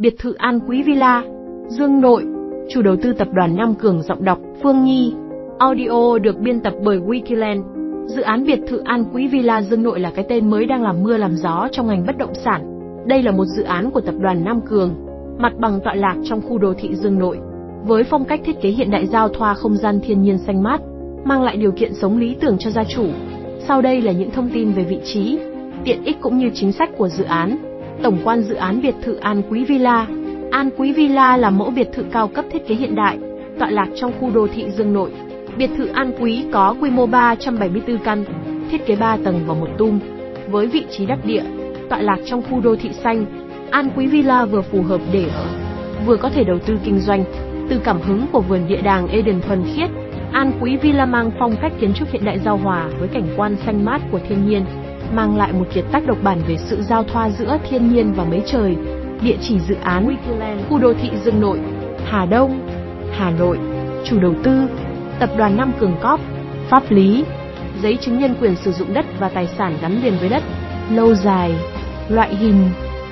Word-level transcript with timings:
biệt 0.00 0.18
thự 0.18 0.34
An 0.34 0.60
Quý 0.68 0.82
Villa, 0.82 1.24
Dương 1.68 2.00
Nội, 2.00 2.24
chủ 2.68 2.82
đầu 2.82 2.96
tư 3.02 3.12
tập 3.12 3.28
đoàn 3.32 3.56
Nam 3.56 3.74
Cường 3.74 4.02
giọng 4.02 4.24
đọc 4.24 4.38
Phương 4.62 4.84
Nhi. 4.84 5.14
Audio 5.58 6.18
được 6.18 6.38
biên 6.38 6.60
tập 6.60 6.74
bởi 6.84 6.98
Wikiland. 6.98 7.62
Dự 8.06 8.22
án 8.22 8.44
biệt 8.44 8.58
thự 8.68 8.82
An 8.84 9.04
Quý 9.14 9.28
Villa 9.28 9.62
Dương 9.62 9.82
Nội 9.82 10.00
là 10.00 10.10
cái 10.14 10.24
tên 10.28 10.50
mới 10.50 10.66
đang 10.66 10.82
làm 10.82 11.02
mưa 11.02 11.16
làm 11.16 11.36
gió 11.36 11.68
trong 11.72 11.86
ngành 11.86 12.06
bất 12.06 12.18
động 12.18 12.34
sản. 12.44 12.62
Đây 13.06 13.22
là 13.22 13.32
một 13.32 13.44
dự 13.44 13.62
án 13.62 13.90
của 13.90 14.00
tập 14.00 14.14
đoàn 14.20 14.44
Nam 14.44 14.60
Cường, 14.60 14.94
mặt 15.38 15.52
bằng 15.58 15.80
tọa 15.84 15.94
lạc 15.94 16.16
trong 16.24 16.40
khu 16.40 16.58
đô 16.58 16.74
thị 16.74 16.94
Dương 16.94 17.18
Nội, 17.18 17.38
với 17.86 18.04
phong 18.04 18.24
cách 18.24 18.40
thiết 18.44 18.60
kế 18.60 18.68
hiện 18.68 18.90
đại 18.90 19.06
giao 19.06 19.28
thoa 19.28 19.54
không 19.54 19.76
gian 19.76 20.00
thiên 20.00 20.22
nhiên 20.22 20.38
xanh 20.38 20.62
mát, 20.62 20.80
mang 21.24 21.42
lại 21.42 21.56
điều 21.56 21.72
kiện 21.72 21.94
sống 21.94 22.18
lý 22.18 22.36
tưởng 22.40 22.56
cho 22.58 22.70
gia 22.70 22.84
chủ. 22.84 23.06
Sau 23.68 23.82
đây 23.82 24.02
là 24.02 24.12
những 24.12 24.30
thông 24.30 24.48
tin 24.48 24.72
về 24.72 24.82
vị 24.82 24.98
trí, 25.04 25.38
tiện 25.84 26.04
ích 26.04 26.16
cũng 26.20 26.38
như 26.38 26.50
chính 26.54 26.72
sách 26.72 26.90
của 26.96 27.08
dự 27.08 27.24
án. 27.24 27.69
Tổng 28.02 28.18
quan 28.24 28.42
dự 28.42 28.54
án 28.54 28.82
biệt 28.82 28.94
thự 29.02 29.16
An 29.16 29.42
Quý 29.50 29.64
Villa. 29.64 30.06
An 30.50 30.70
Quý 30.76 30.92
Villa 30.92 31.36
là 31.36 31.50
mẫu 31.50 31.70
biệt 31.70 31.88
thự 31.92 32.04
cao 32.12 32.28
cấp 32.28 32.44
thiết 32.52 32.66
kế 32.68 32.74
hiện 32.74 32.94
đại, 32.94 33.18
tọa 33.58 33.70
lạc 33.70 33.88
trong 33.96 34.12
khu 34.20 34.30
đô 34.30 34.46
thị 34.54 34.64
Dương 34.70 34.92
Nội. 34.92 35.10
Biệt 35.56 35.70
thự 35.76 35.86
An 35.86 36.12
Quý 36.20 36.44
có 36.52 36.74
quy 36.80 36.90
mô 36.90 37.06
374 37.06 37.98
căn, 37.98 38.24
thiết 38.70 38.86
kế 38.86 38.96
3 38.96 39.16
tầng 39.24 39.40
và 39.46 39.54
một 39.54 39.68
tum, 39.78 40.00
với 40.50 40.66
vị 40.66 40.84
trí 40.90 41.06
đắc 41.06 41.18
địa, 41.24 41.42
tọa 41.88 41.98
lạc 41.98 42.18
trong 42.26 42.42
khu 42.50 42.60
đô 42.60 42.76
thị 42.76 42.90
xanh. 42.92 43.24
An 43.70 43.90
Quý 43.96 44.06
Villa 44.06 44.44
vừa 44.44 44.62
phù 44.62 44.82
hợp 44.82 45.00
để 45.12 45.24
ở, 45.34 45.46
vừa 46.06 46.16
có 46.16 46.30
thể 46.30 46.44
đầu 46.44 46.58
tư 46.66 46.74
kinh 46.84 47.00
doanh. 47.00 47.24
Từ 47.68 47.80
cảm 47.84 48.00
hứng 48.00 48.26
của 48.32 48.40
vườn 48.40 48.68
địa 48.68 48.82
đàng 48.82 49.08
Eden 49.08 49.40
thuần 49.40 49.62
khiết, 49.74 49.90
An 50.32 50.52
Quý 50.60 50.76
Villa 50.76 51.06
mang 51.06 51.30
phong 51.38 51.56
cách 51.62 51.72
kiến 51.80 51.92
trúc 51.94 52.10
hiện 52.10 52.24
đại 52.24 52.38
giao 52.38 52.56
hòa 52.56 52.88
với 52.98 53.08
cảnh 53.08 53.26
quan 53.36 53.56
xanh 53.66 53.84
mát 53.84 54.00
của 54.12 54.20
thiên 54.28 54.48
nhiên, 54.48 54.64
mang 55.14 55.36
lại 55.36 55.52
một 55.52 55.64
kiệt 55.74 55.84
tác 55.92 56.06
độc 56.06 56.18
bản 56.22 56.42
về 56.48 56.56
sự 56.56 56.82
giao 56.82 57.04
thoa 57.04 57.30
giữa 57.30 57.58
thiên 57.70 57.92
nhiên 57.92 58.12
và 58.12 58.24
mấy 58.24 58.42
trời. 58.46 58.76
Địa 59.22 59.36
chỉ 59.42 59.58
dự 59.58 59.74
án 59.82 60.16
khu 60.68 60.78
đô 60.78 60.94
thị 60.94 61.10
Dương 61.24 61.40
Nội, 61.40 61.60
Hà 62.06 62.26
Đông, 62.26 62.68
Hà 63.12 63.30
Nội. 63.30 63.58
Chủ 64.04 64.20
đầu 64.20 64.34
tư 64.42 64.68
Tập 65.18 65.30
đoàn 65.36 65.56
Nam 65.56 65.72
Cường 65.80 65.96
Cóp. 66.02 66.20
Pháp 66.68 66.82
lý 66.90 67.24
Giấy 67.82 67.98
chứng 68.00 68.18
nhân 68.18 68.34
quyền 68.40 68.56
sử 68.56 68.72
dụng 68.72 68.94
đất 68.94 69.06
và 69.18 69.28
tài 69.28 69.46
sản 69.58 69.78
gắn 69.82 70.02
liền 70.02 70.14
với 70.20 70.28
đất. 70.28 70.42
Lâu 70.90 71.14
dài 71.14 71.54
Loại 72.08 72.34
hình 72.34 72.70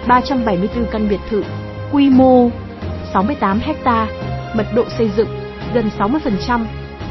374 0.08 0.86
căn 0.92 1.08
biệt 1.08 1.20
thự 1.30 1.42
Quy 1.92 2.10
mô 2.10 2.50
68 3.12 3.60
ha, 3.84 4.06
Mật 4.54 4.66
độ 4.74 4.84
xây 4.98 5.10
dựng 5.16 5.28
gần 5.74 5.90
60% 5.98 6.64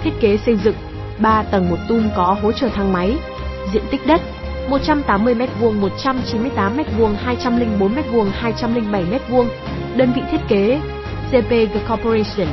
Thiết 0.04 0.12
kế 0.22 0.38
xây 0.38 0.56
dựng 0.56 0.76
3 1.20 1.44
tầng 1.44 1.70
một 1.70 1.78
tum 1.90 2.10
có 2.16 2.38
hỗ 2.42 2.52
trợ 2.52 2.70
thang 2.70 2.94
máy 2.94 3.18
Diện 3.74 3.84
tích 3.92 4.08
đất 4.08 4.22
180m2, 4.70 5.80
198m2, 5.80 7.16
204m2, 7.26 8.30
207m2. 8.42 9.46
Đơn 9.96 10.12
vị 10.16 10.22
thiết 10.32 10.38
kế 10.48 10.80
CPG 11.32 11.78
Corporation. 11.90 12.48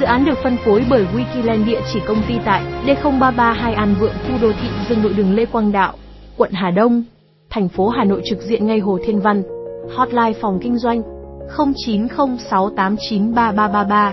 Dự 0.00 0.06
án 0.06 0.24
được 0.24 0.38
phân 0.42 0.56
phối 0.64 0.84
bởi 0.90 1.06
Wikiland 1.14 1.66
địa 1.66 1.80
chỉ 1.92 2.00
công 2.06 2.22
ty 2.28 2.34
tại 2.44 2.62
D0332 2.86 3.74
An 3.74 3.94
Vượng, 4.00 4.14
khu 4.28 4.34
đô 4.42 4.52
thị 4.52 4.68
Dương 4.88 5.02
Nội 5.02 5.12
đường 5.16 5.34
Lê 5.34 5.44
Quang 5.44 5.72
Đạo, 5.72 5.92
quận 6.36 6.50
Hà 6.52 6.70
Đông, 6.70 7.02
thành 7.50 7.68
phố 7.68 7.88
Hà 7.88 8.04
Nội 8.04 8.22
trực 8.24 8.38
diện 8.40 8.66
ngay 8.66 8.78
Hồ 8.78 8.98
Thiên 9.06 9.20
Văn. 9.20 9.42
Hotline 9.96 10.32
phòng 10.40 10.58
kinh 10.62 10.78
doanh 10.78 11.02
0906893333. 11.56 14.12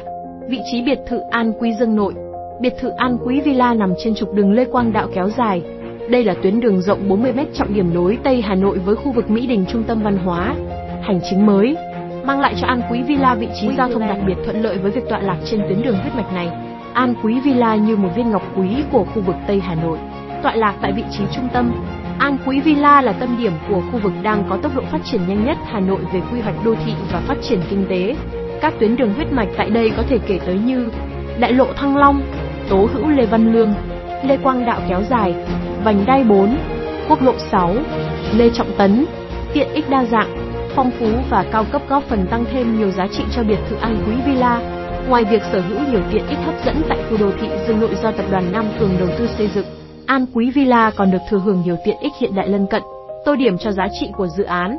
Vị 0.50 0.60
trí 0.72 0.82
biệt 0.82 1.00
thự 1.08 1.20
An 1.32 1.54
Quý 1.60 1.74
Dương 1.80 1.96
Nội. 1.96 2.14
Biệt 2.62 2.74
thự 2.80 2.90
An 2.98 3.18
Quý 3.26 3.42
Villa 3.42 3.74
nằm 3.74 3.94
trên 4.04 4.16
trục 4.16 4.34
đường 4.34 4.52
Lê 4.52 4.66
Quang 4.66 4.94
Đạo 4.94 5.08
kéo 5.14 5.30
dài, 5.38 5.62
đây 6.10 6.24
là 6.24 6.34
tuyến 6.34 6.60
đường 6.60 6.82
rộng 6.82 7.10
40m 7.10 7.46
trọng 7.54 7.74
điểm 7.74 7.94
nối 7.94 8.18
Tây 8.24 8.42
Hà 8.42 8.56
Nội 8.56 8.80
với 8.80 8.96
khu 8.96 9.12
vực 9.12 9.30
Mỹ 9.30 9.48
Đình 9.48 9.66
trung 9.72 9.84
tâm 9.84 10.02
văn 10.04 10.18
hóa. 10.18 10.56
Hành 11.02 11.20
chính 11.30 11.46
mới, 11.46 11.76
mang 12.26 12.40
lại 12.40 12.56
cho 12.62 12.68
An 12.68 12.82
Quý 12.92 13.02
Villa 13.04 13.36
vị 13.36 13.48
trí 13.62 13.68
giao 13.78 13.90
thông 13.90 14.08
đặc 14.08 14.18
biệt 14.28 14.36
thuận 14.46 14.62
lợi 14.62 14.78
với 14.78 14.92
việc 14.92 15.02
tọa 15.10 15.20
lạc 15.20 15.38
trên 15.46 15.60
tuyến 15.60 15.82
đường 15.82 15.98
huyết 15.98 16.16
mạch 16.16 16.34
này. 16.34 16.50
An 16.94 17.14
Quý 17.24 17.40
Villa 17.40 17.76
như 17.76 17.96
một 17.96 18.10
viên 18.16 18.32
ngọc 18.32 18.42
quý 18.58 18.68
của 18.92 19.06
khu 19.06 19.22
vực 19.22 19.36
Tây 19.48 19.60
Hà 19.60 19.76
Nội, 19.76 19.98
tọa 20.44 20.56
lạc 20.56 20.76
tại 20.82 20.92
vị 20.92 21.04
trí 21.12 21.24
trung 21.36 21.48
tâm. 21.54 21.72
An 22.20 22.38
Quý 22.46 22.60
Villa 22.60 23.02
là 23.02 23.12
tâm 23.12 23.36
điểm 23.40 23.54
của 23.70 23.82
khu 23.92 24.00
vực 24.00 24.14
đang 24.24 24.44
có 24.50 24.58
tốc 24.58 24.76
độ 24.76 24.82
phát 24.92 25.00
triển 25.06 25.22
nhanh 25.28 25.46
nhất 25.46 25.58
Hà 25.66 25.80
Nội 25.80 26.00
về 26.14 26.22
quy 26.32 26.42
hoạch 26.42 26.66
đô 26.66 26.76
thị 26.86 26.94
và 27.12 27.20
phát 27.20 27.38
triển 27.42 27.60
kinh 27.70 27.86
tế. 27.90 28.16
Các 28.62 28.74
tuyến 28.80 28.96
đường 28.96 29.14
huyết 29.14 29.32
mạch 29.32 29.50
tại 29.58 29.70
đây 29.70 29.92
có 29.98 30.04
thể 30.10 30.18
kể 30.28 30.40
tới 30.46 30.60
như 30.66 30.90
Đại 31.40 31.54
lộ 31.54 31.74
Thăng 31.74 31.98
Long, 31.98 32.22
Tố 32.70 32.88
Hữu 32.94 33.08
Lê 33.08 33.26
Văn 33.26 33.54
Lương, 33.54 33.74
Lê 34.28 34.38
Quang 34.38 34.66
Đạo 34.66 34.82
kéo 34.90 35.02
dài, 35.10 35.36
vành 35.84 36.06
đai 36.06 36.24
4, 36.24 36.58
quốc 37.10 37.22
lộ 37.22 37.34
6, 37.52 37.76
Lê 38.38 38.50
Trọng 38.50 38.78
Tấn, 38.78 39.06
tiện 39.54 39.68
ích 39.74 39.90
đa 39.90 40.06
dạng, 40.06 40.36
phong 40.76 40.92
phú 41.00 41.06
và 41.30 41.46
cao 41.52 41.66
cấp 41.72 41.82
góp 41.90 42.04
phần 42.04 42.28
tăng 42.28 42.46
thêm 42.52 42.80
nhiều 42.80 42.92
giá 42.92 43.08
trị 43.08 43.24
cho 43.36 43.44
biệt 43.44 43.58
thự 43.70 43.76
An 43.76 43.98
Quý 44.08 44.14
Villa. 44.26 44.62
Ngoài 45.10 45.24
việc 45.24 45.42
sở 45.52 45.62
hữu 45.62 45.80
nhiều 45.92 46.02
tiện 46.12 46.28
ích 46.28 46.38
hấp 46.46 46.56
dẫn 46.66 46.82
tại 46.90 46.98
khu 47.10 47.18
đô 47.18 47.32
thị 47.42 47.48
Dương 47.68 47.80
Nội 47.80 47.96
do 48.04 48.12
tập 48.12 48.26
đoàn 48.32 48.52
Nam 48.52 48.66
Cường 48.80 48.92
đầu 49.00 49.08
tư 49.20 49.28
xây 49.38 49.50
dựng, 49.56 49.66
An 50.06 50.26
Quý 50.34 50.52
Villa 50.52 50.92
còn 50.96 51.12
được 51.12 51.22
thừa 51.30 51.40
hưởng 51.40 51.62
nhiều 51.66 51.76
tiện 51.86 51.98
ích 52.02 52.14
hiện 52.20 52.36
đại 52.36 52.48
lân 52.48 52.68
cận, 52.68 52.84
tô 53.26 53.36
điểm 53.36 53.58
cho 53.58 53.72
giá 53.72 53.88
trị 54.00 54.10
của 54.18 54.28
dự 54.28 54.44
án. 54.44 54.78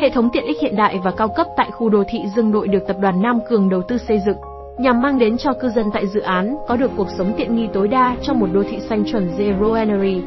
Hệ 0.00 0.10
thống 0.10 0.30
tiện 0.32 0.44
ích 0.46 0.56
hiện 0.62 0.76
đại 0.76 0.98
và 1.04 1.10
cao 1.10 1.28
cấp 1.28 1.46
tại 1.56 1.70
khu 1.70 1.88
đô 1.88 2.02
thị 2.08 2.18
Dương 2.36 2.50
Nội 2.50 2.68
được 2.68 2.82
tập 2.88 2.96
đoàn 3.00 3.22
Nam 3.22 3.38
Cường 3.48 3.68
đầu 3.68 3.82
tư 3.88 3.98
xây 3.98 4.20
dựng 4.26 4.36
nhằm 4.78 5.02
mang 5.02 5.18
đến 5.18 5.38
cho 5.38 5.52
cư 5.52 5.68
dân 5.68 5.86
tại 5.92 6.06
dự 6.06 6.20
án 6.20 6.56
có 6.68 6.76
được 6.76 6.90
cuộc 6.96 7.08
sống 7.18 7.32
tiện 7.36 7.56
nghi 7.56 7.68
tối 7.72 7.88
đa 7.88 8.16
trong 8.22 8.40
một 8.40 8.46
đô 8.52 8.62
thị 8.62 8.78
xanh 8.88 9.04
chuẩn 9.04 9.28
Zero 9.38 9.72
Energy. 9.72 10.22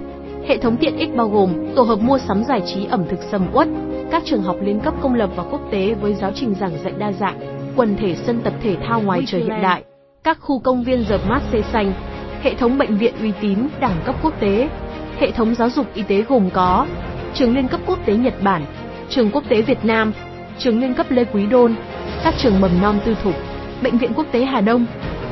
Hệ 0.47 0.57
thống 0.57 0.77
tiện 0.77 0.97
ích 0.97 1.15
bao 1.15 1.29
gồm 1.29 1.49
tổ 1.75 1.81
hợp 1.81 1.99
mua 1.99 2.17
sắm 2.17 2.43
giải 2.43 2.61
trí 2.65 2.85
ẩm 2.85 3.03
thực 3.09 3.19
sầm 3.31 3.47
uất, 3.53 3.67
các 4.11 4.23
trường 4.25 4.41
học 4.41 4.55
liên 4.61 4.79
cấp 4.79 4.93
công 5.01 5.13
lập 5.13 5.29
và 5.35 5.43
quốc 5.43 5.61
tế 5.71 5.93
với 5.93 6.13
giáo 6.13 6.31
trình 6.35 6.55
giảng 6.59 6.83
dạy 6.83 6.93
đa 6.97 7.11
dạng, 7.11 7.39
quần 7.75 7.95
thể 7.95 8.15
sân 8.15 8.41
tập 8.43 8.53
thể 8.63 8.75
thao 8.88 9.01
ngoài 9.01 9.23
trời 9.27 9.41
hiện 9.41 9.61
đại, 9.61 9.83
các 10.23 10.38
khu 10.41 10.59
công 10.59 10.83
viên 10.83 11.03
dợp 11.09 11.21
mát 11.29 11.41
xây 11.51 11.63
xanh, 11.73 11.93
hệ 12.41 12.53
thống 12.53 12.77
bệnh 12.77 12.97
viện 12.97 13.13
uy 13.21 13.31
tín 13.41 13.57
đẳng 13.79 13.95
cấp 14.05 14.15
quốc 14.23 14.33
tế, 14.39 14.69
hệ 15.17 15.31
thống 15.31 15.55
giáo 15.55 15.69
dục 15.69 15.85
y 15.93 16.03
tế 16.03 16.21
gồm 16.21 16.49
có 16.53 16.88
trường 17.33 17.55
liên 17.55 17.67
cấp 17.67 17.79
quốc 17.88 17.99
tế 18.05 18.13
Nhật 18.13 18.33
Bản, 18.43 18.65
trường 19.09 19.31
quốc 19.31 19.43
tế 19.49 19.61
Việt 19.61 19.85
Nam, 19.85 20.13
trường 20.57 20.81
liên 20.81 20.93
cấp 20.93 21.05
Lê 21.09 21.25
Quý 21.25 21.45
Đôn, 21.45 21.75
các 22.23 22.33
trường 22.38 22.61
mầm 22.61 22.71
non 22.81 22.99
tư 23.05 23.15
thục, 23.23 23.35
bệnh 23.84 23.97
viện 23.97 24.12
quốc 24.16 24.25
tế 24.31 24.45
Hà 24.45 24.62
Đông, 24.62 24.85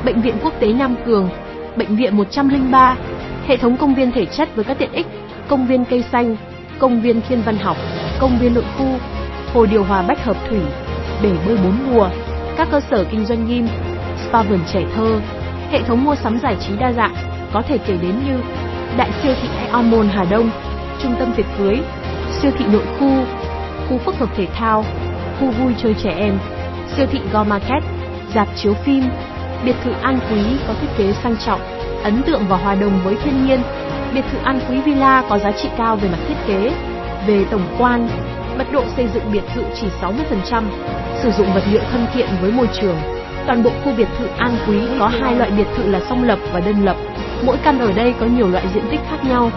bệnh 0.04 0.20
viện 0.20 0.34
quốc 0.42 0.52
tế 0.60 0.72
Nam 0.72 0.94
Cường, 1.06 1.28
bệnh 1.76 1.96
viện 1.96 2.16
103, 2.16 2.96
hệ 3.46 3.56
thống 3.56 3.76
công 3.76 3.94
viên 3.94 4.12
thể 4.12 4.26
chất 4.26 4.48
với 4.56 4.64
các 4.64 4.78
tiện 4.78 4.92
ích, 4.92 5.06
công 5.48 5.66
viên 5.66 5.84
cây 5.84 6.04
xanh, 6.12 6.36
công 6.78 7.00
viên 7.00 7.20
thiên 7.28 7.42
văn 7.42 7.56
học, 7.56 7.76
công 8.20 8.38
viên 8.38 8.54
nội 8.54 8.64
khu, 8.78 8.86
hồ 9.54 9.66
điều 9.66 9.84
hòa 9.84 10.02
bách 10.02 10.24
hợp 10.24 10.36
thủy, 10.48 10.60
bể 11.22 11.30
bơi 11.46 11.56
bốn 11.64 11.74
mùa, 11.90 12.08
các 12.56 12.68
cơ 12.70 12.80
sở 12.90 13.04
kinh 13.10 13.24
doanh 13.24 13.46
gym, 13.48 13.68
spa 14.28 14.42
vườn 14.42 14.60
trẻ 14.72 14.84
thơ, 14.94 15.20
hệ 15.70 15.82
thống 15.82 16.04
mua 16.04 16.14
sắm 16.14 16.38
giải 16.42 16.56
trí 16.60 16.76
đa 16.76 16.92
dạng, 16.92 17.14
có 17.52 17.62
thể 17.62 17.78
kể 17.78 17.96
đến 18.02 18.14
như 18.26 18.40
đại 18.96 19.10
siêu 19.22 19.32
thị 19.42 19.48
Aeon 19.58 19.82
Mall 19.82 20.08
Hà 20.08 20.24
Đông, 20.24 20.50
trung 21.02 21.14
tâm 21.18 21.32
tiệc 21.36 21.46
cưới, 21.58 21.76
siêu 22.42 22.50
thị 22.58 22.64
nội 22.72 22.84
khu, 22.98 23.10
khu 23.88 23.98
phức 23.98 24.14
hợp 24.18 24.28
thể 24.36 24.46
thao, 24.46 24.84
khu 25.40 25.50
vui 25.50 25.72
chơi 25.82 25.94
trẻ 26.02 26.10
em, 26.18 26.38
siêu 26.96 27.06
thị 27.12 27.20
Go 27.32 27.44
Market, 27.44 27.82
dạp 28.34 28.48
chiếu 28.56 28.74
phim, 28.74 29.04
biệt 29.64 29.74
thự 29.84 29.92
An 30.02 30.18
Quý 30.30 30.42
có 30.68 30.74
thiết 30.80 30.88
kế 30.98 31.12
sang 31.22 31.36
trọng, 31.46 31.60
ấn 32.02 32.22
tượng 32.22 32.42
và 32.48 32.56
hòa 32.56 32.74
đồng 32.74 33.00
với 33.04 33.16
thiên 33.24 33.46
nhiên. 33.46 33.60
Biệt 34.14 34.24
thự 34.32 34.38
An 34.38 34.60
Quý 34.68 34.80
Villa 34.80 35.24
có 35.28 35.38
giá 35.38 35.52
trị 35.52 35.68
cao 35.76 35.96
về 35.96 36.08
mặt 36.08 36.18
thiết 36.28 36.34
kế. 36.46 36.70
Về 37.26 37.44
tổng 37.50 37.76
quan, 37.78 38.08
mật 38.58 38.66
độ 38.72 38.84
xây 38.96 39.08
dựng 39.14 39.32
biệt 39.32 39.42
thự 39.54 39.62
chỉ 39.80 39.86
60%, 40.00 40.62
sử 41.22 41.30
dụng 41.30 41.54
vật 41.54 41.62
liệu 41.72 41.80
thân 41.90 42.06
thiện 42.14 42.28
với 42.40 42.52
môi 42.52 42.68
trường. 42.80 42.96
Toàn 43.46 43.62
bộ 43.62 43.70
khu 43.84 43.92
biệt 43.96 44.08
thự 44.18 44.26
An 44.26 44.56
Quý 44.68 44.80
có 44.98 45.08
hai 45.08 45.36
loại 45.36 45.50
biệt 45.50 45.66
thự 45.76 45.90
là 45.90 46.00
song 46.08 46.24
lập 46.24 46.38
và 46.52 46.60
đơn 46.60 46.84
lập. 46.84 46.96
Mỗi 47.44 47.56
căn 47.64 47.78
ở 47.78 47.92
đây 47.92 48.14
có 48.20 48.26
nhiều 48.26 48.48
loại 48.48 48.64
diện 48.74 48.84
tích 48.90 49.00
khác 49.10 49.24
nhau. 49.28 49.50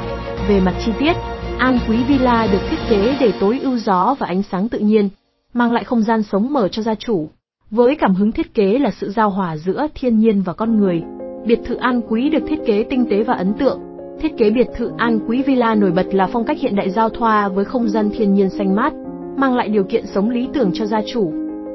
Về 0.48 0.60
mặt 0.60 0.74
chi 0.86 0.92
tiết, 1.00 1.14
An 1.58 1.80
Quý 1.88 2.04
Villa 2.04 2.48
được 2.52 2.60
thiết 2.70 2.78
kế 2.90 3.18
để 3.20 3.32
tối 3.40 3.60
ưu 3.64 3.78
gió 3.78 4.16
và 4.20 4.28
ánh 4.28 4.44
sáng 4.52 4.70
tự 4.70 4.80
nhiên, 4.80 5.10
mang 5.54 5.72
lại 5.72 5.84
không 5.84 6.02
gian 6.02 6.24
sống 6.24 6.54
mở 6.54 6.68
cho 6.68 6.82
gia 6.82 6.96
chủ. 6.96 7.30
Với 7.72 7.96
cảm 7.96 8.16
hứng 8.16 8.32
thiết 8.32 8.54
kế 8.54 8.78
là 8.78 8.92
sự 8.92 9.10
giao 9.10 9.30
hòa 9.30 9.58
giữa 9.58 9.88
thiên 9.96 10.20
nhiên 10.20 10.42
và 10.42 10.54
con 10.54 10.78
người, 10.78 11.04
biệt 11.46 11.60
thự 11.66 11.76
An 11.76 12.02
Quý 12.10 12.30
được 12.30 12.44
thiết 12.48 12.60
kế 12.66 12.84
tinh 12.84 13.06
tế 13.10 13.24
và 13.24 13.34
ấn 13.34 13.54
tượng. 13.54 13.80
Thiết 14.22 14.38
kế 14.38 14.50
biệt 14.50 14.68
thự 14.76 14.92
An 14.98 15.20
Quý 15.28 15.44
Villa 15.44 15.76
nổi 15.76 15.92
bật 15.92 16.14
là 16.14 16.28
phong 16.34 16.46
cách 16.46 16.58
hiện 16.60 16.76
đại 16.76 16.90
giao 16.90 17.10
thoa 17.10 17.50
với 17.50 17.66
không 17.66 17.90
gian 17.90 18.10
thiên 18.14 18.34
nhiên 18.34 18.50
xanh 18.50 18.76
mát, 18.76 18.94
mang 19.38 19.56
lại 19.56 19.70
điều 19.70 19.84
kiện 19.84 20.06
sống 20.06 20.30
lý 20.30 20.48
tưởng 20.54 20.72
cho 20.74 20.86
gia 20.86 21.02
chủ. 21.14 21.32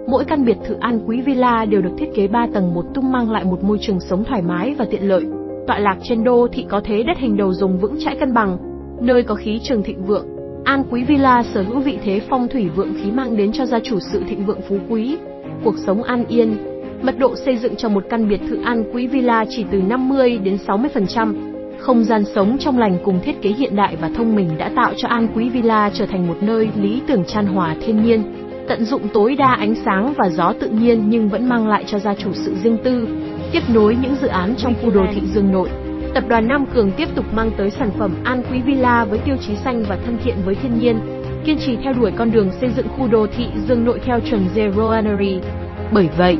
Mỗi 0.08 0.24
căn 0.24 0.44
biệt 0.44 0.56
thự 0.66 0.74
An 0.80 1.00
Quý 1.06 1.20
Villa 1.20 1.64
đều 1.64 1.82
được 1.82 1.92
thiết 1.98 2.08
kế 2.14 2.28
3 2.28 2.46
tầng 2.54 2.74
một 2.74 2.84
tung 2.94 3.12
mang 3.12 3.30
lại 3.30 3.44
một 3.44 3.64
môi 3.64 3.78
trường 3.80 4.00
sống 4.00 4.24
thoải 4.24 4.42
mái 4.42 4.74
và 4.78 4.86
tiện 4.90 5.08
lợi. 5.08 5.24
Tọa 5.66 5.78
lạc 5.78 5.96
trên 6.02 6.24
đô 6.24 6.48
thị 6.52 6.66
có 6.68 6.80
thế 6.84 7.02
đất 7.02 7.18
hình 7.18 7.36
đầu 7.36 7.52
rồng 7.52 7.78
vững 7.78 7.96
chãi 8.04 8.16
cân 8.20 8.34
bằng, 8.34 8.58
nơi 9.00 9.22
có 9.22 9.34
khí 9.34 9.60
trường 9.62 9.82
thịnh 9.82 10.04
vượng. 10.04 10.35
An 10.66 10.84
Quý 10.90 11.04
Villa 11.04 11.42
sở 11.54 11.62
hữu 11.62 11.80
vị 11.80 11.98
thế 12.04 12.20
phong 12.30 12.48
thủy 12.48 12.68
vượng 12.76 12.94
khí 12.94 13.10
mang 13.10 13.36
đến 13.36 13.52
cho 13.52 13.66
gia 13.66 13.80
chủ 13.80 13.98
sự 14.00 14.22
thịnh 14.28 14.46
vượng 14.46 14.60
phú 14.68 14.78
quý, 14.88 15.16
cuộc 15.64 15.74
sống 15.86 16.02
an 16.02 16.24
yên. 16.28 16.56
Mật 17.02 17.18
độ 17.18 17.36
xây 17.36 17.56
dựng 17.56 17.76
cho 17.76 17.88
một 17.88 18.04
căn 18.10 18.28
biệt 18.28 18.40
thự 18.48 18.62
An 18.64 18.84
Quý 18.92 19.06
Villa 19.06 19.44
chỉ 19.48 19.64
từ 19.70 19.78
50 19.78 20.38
đến 20.38 20.58
60%. 20.66 21.34
Không 21.78 22.04
gian 22.04 22.24
sống 22.34 22.56
trong 22.58 22.78
lành 22.78 22.98
cùng 23.04 23.20
thiết 23.24 23.42
kế 23.42 23.50
hiện 23.50 23.76
đại 23.76 23.96
và 24.00 24.10
thông 24.16 24.36
minh 24.36 24.58
đã 24.58 24.70
tạo 24.76 24.92
cho 24.96 25.08
An 25.08 25.28
Quý 25.34 25.48
Villa 25.48 25.90
trở 25.94 26.06
thành 26.06 26.26
một 26.26 26.36
nơi 26.40 26.68
lý 26.76 27.00
tưởng 27.06 27.24
chan 27.24 27.46
hòa 27.46 27.76
thiên 27.86 28.04
nhiên, 28.04 28.22
tận 28.68 28.84
dụng 28.84 29.02
tối 29.14 29.36
đa 29.38 29.54
ánh 29.54 29.74
sáng 29.84 30.14
và 30.18 30.28
gió 30.28 30.52
tự 30.60 30.68
nhiên 30.68 31.04
nhưng 31.08 31.28
vẫn 31.28 31.48
mang 31.48 31.68
lại 31.68 31.84
cho 31.86 31.98
gia 31.98 32.14
chủ 32.14 32.32
sự 32.32 32.54
riêng 32.62 32.78
tư, 32.84 33.08
tiếp 33.52 33.62
nối 33.74 33.96
những 34.02 34.16
dự 34.20 34.28
án 34.28 34.54
trong 34.58 34.74
khu 34.82 34.90
đô 34.90 35.02
thị 35.14 35.20
Dương 35.34 35.52
Nội. 35.52 35.68
Tập 36.16 36.24
đoàn 36.28 36.48
Nam 36.48 36.66
Cường 36.74 36.92
tiếp 36.92 37.08
tục 37.14 37.24
mang 37.32 37.50
tới 37.56 37.70
sản 37.70 37.90
phẩm 37.98 38.14
An 38.24 38.42
Quý 38.50 38.60
Villa 38.60 39.04
với 39.04 39.18
tiêu 39.18 39.36
chí 39.46 39.56
xanh 39.56 39.84
và 39.88 39.98
thân 40.06 40.18
thiện 40.24 40.36
với 40.44 40.54
thiên 40.54 40.78
nhiên, 40.78 40.98
kiên 41.44 41.58
trì 41.66 41.76
theo 41.76 41.92
đuổi 41.92 42.12
con 42.16 42.30
đường 42.30 42.50
xây 42.60 42.70
dựng 42.76 42.88
khu 42.88 43.08
đô 43.08 43.26
thị 43.26 43.46
Dương 43.68 43.84
Nội 43.84 44.00
theo 44.04 44.20
chuẩn 44.20 44.48
Zero 44.54 44.90
Energy. 44.90 45.38
Bởi 45.92 46.08
vậy, 46.16 46.38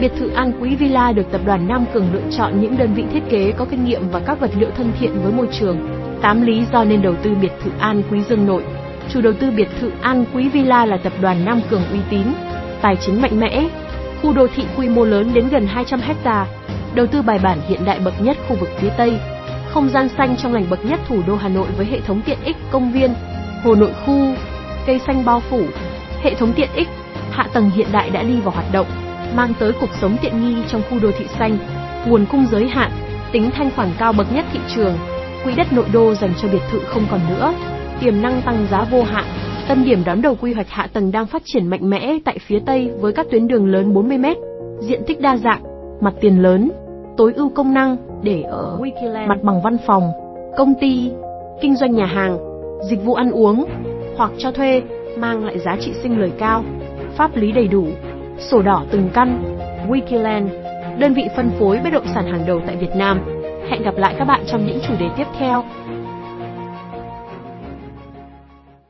biệt 0.00 0.12
thự 0.18 0.28
An 0.28 0.52
Quý 0.60 0.76
Villa 0.76 1.12
được 1.12 1.22
tập 1.32 1.40
đoàn 1.46 1.68
Nam 1.68 1.84
Cường 1.94 2.12
lựa 2.12 2.30
chọn 2.38 2.60
những 2.60 2.78
đơn 2.78 2.94
vị 2.94 3.04
thiết 3.12 3.22
kế 3.30 3.52
có 3.52 3.64
kinh 3.64 3.84
nghiệm 3.84 4.08
và 4.10 4.20
các 4.20 4.40
vật 4.40 4.50
liệu 4.58 4.70
thân 4.76 4.92
thiện 5.00 5.22
với 5.22 5.32
môi 5.32 5.48
trường. 5.60 5.78
8 6.22 6.42
lý 6.42 6.64
do 6.72 6.84
nên 6.84 7.02
đầu 7.02 7.14
tư 7.22 7.30
biệt 7.40 7.52
thự 7.64 7.70
An 7.78 8.02
Quý 8.10 8.20
Dương 8.28 8.46
Nội. 8.46 8.64
Chủ 9.12 9.20
đầu 9.20 9.32
tư 9.32 9.50
biệt 9.56 9.68
thự 9.80 9.90
An 10.00 10.24
Quý 10.34 10.48
Villa 10.48 10.86
là 10.86 10.96
tập 10.96 11.12
đoàn 11.20 11.44
Nam 11.44 11.60
Cường 11.70 11.82
uy 11.92 11.98
tín, 12.10 12.24
tài 12.82 12.96
chính 12.96 13.22
mạnh 13.22 13.40
mẽ, 13.40 13.68
khu 14.22 14.32
đô 14.32 14.46
thị 14.56 14.64
quy 14.76 14.88
mô 14.88 15.04
lớn 15.04 15.30
đến 15.34 15.48
gần 15.48 15.66
200 15.66 16.00
hecta, 16.00 16.46
đầu 16.94 17.06
tư 17.06 17.22
bài 17.22 17.38
bản 17.42 17.60
hiện 17.68 17.84
đại 17.84 18.00
bậc 18.04 18.14
nhất 18.20 18.36
khu 18.48 18.56
vực 18.56 18.68
phía 18.78 18.90
Tây, 18.96 19.18
không 19.70 19.88
gian 19.88 20.08
xanh 20.08 20.36
trong 20.36 20.54
lành 20.54 20.66
bậc 20.70 20.84
nhất 20.84 21.00
thủ 21.08 21.22
đô 21.26 21.36
Hà 21.36 21.48
Nội 21.48 21.68
với 21.76 21.86
hệ 21.86 22.00
thống 22.00 22.22
tiện 22.26 22.38
ích 22.44 22.56
công 22.70 22.92
viên, 22.92 23.14
hồ 23.64 23.74
nội 23.74 23.92
khu, 24.06 24.34
cây 24.86 25.00
xanh 25.06 25.24
bao 25.24 25.40
phủ, 25.50 25.62
hệ 26.22 26.34
thống 26.34 26.52
tiện 26.52 26.68
ích, 26.74 26.88
hạ 27.30 27.46
tầng 27.52 27.70
hiện 27.70 27.86
đại 27.92 28.10
đã 28.10 28.22
đi 28.22 28.40
vào 28.40 28.50
hoạt 28.50 28.72
động, 28.72 28.86
mang 29.34 29.52
tới 29.58 29.72
cuộc 29.80 29.90
sống 30.00 30.16
tiện 30.22 30.44
nghi 30.44 30.62
trong 30.68 30.82
khu 30.90 30.98
đô 30.98 31.10
thị 31.18 31.24
xanh, 31.38 31.58
nguồn 32.06 32.26
cung 32.26 32.46
giới 32.50 32.68
hạn, 32.68 32.90
tính 33.32 33.50
thanh 33.50 33.70
khoản 33.76 33.90
cao 33.98 34.12
bậc 34.12 34.32
nhất 34.32 34.44
thị 34.52 34.60
trường, 34.74 34.98
quỹ 35.44 35.54
đất 35.54 35.72
nội 35.72 35.86
đô 35.92 36.14
dành 36.14 36.32
cho 36.42 36.48
biệt 36.48 36.62
thự 36.70 36.80
không 36.80 37.06
còn 37.10 37.20
nữa, 37.28 37.54
tiềm 38.00 38.22
năng 38.22 38.42
tăng 38.42 38.66
giá 38.70 38.84
vô 38.90 39.02
hạn. 39.02 39.24
Tâm 39.68 39.84
điểm 39.84 40.02
đón 40.06 40.22
đầu 40.22 40.36
quy 40.40 40.52
hoạch 40.52 40.68
hạ 40.68 40.88
tầng 40.92 41.12
đang 41.12 41.26
phát 41.26 41.42
triển 41.44 41.66
mạnh 41.66 41.90
mẽ 41.90 42.18
tại 42.24 42.38
phía 42.46 42.58
Tây 42.66 42.90
với 43.00 43.12
các 43.12 43.26
tuyến 43.30 43.48
đường 43.48 43.66
lớn 43.66 43.94
40m, 43.94 44.34
diện 44.80 45.02
tích 45.06 45.20
đa 45.20 45.36
dạng, 45.36 45.62
mặt 46.00 46.14
tiền 46.20 46.42
lớn, 46.42 46.70
tối 47.16 47.32
ưu 47.36 47.48
công 47.48 47.74
năng 47.74 47.96
để 48.22 48.42
ở 48.42 48.80
mặt 49.28 49.38
bằng 49.42 49.60
văn 49.64 49.76
phòng, 49.86 50.10
công 50.56 50.74
ty, 50.80 51.10
kinh 51.60 51.76
doanh 51.76 51.94
nhà 51.94 52.06
hàng, 52.06 52.38
dịch 52.90 53.04
vụ 53.04 53.14
ăn 53.14 53.30
uống 53.30 53.64
hoặc 54.16 54.30
cho 54.38 54.52
thuê 54.52 54.82
mang 55.18 55.44
lại 55.44 55.58
giá 55.58 55.76
trị 55.80 55.92
sinh 56.02 56.20
lời 56.20 56.32
cao, 56.38 56.64
pháp 57.16 57.36
lý 57.36 57.52
đầy 57.52 57.68
đủ, 57.68 57.84
sổ 58.38 58.62
đỏ 58.62 58.84
từng 58.90 59.08
căn, 59.14 59.56
Wikiland, 59.88 60.48
đơn 60.98 61.14
vị 61.14 61.22
phân 61.36 61.50
phối 61.58 61.80
bất 61.84 61.92
động 61.92 62.06
sản 62.14 62.26
hàng 62.26 62.46
đầu 62.46 62.60
tại 62.66 62.76
Việt 62.76 62.96
Nam. 62.96 63.20
Hẹn 63.70 63.82
gặp 63.82 63.94
lại 63.96 64.14
các 64.18 64.24
bạn 64.24 64.40
trong 64.46 64.66
những 64.66 64.78
chủ 64.88 64.94
đề 65.00 65.06
tiếp 65.16 65.26
theo. 65.38 65.64